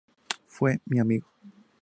[0.47, 1.27] Fue mi amigo.